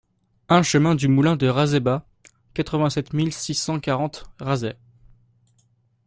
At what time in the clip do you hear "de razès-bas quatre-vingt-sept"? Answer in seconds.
1.35-3.13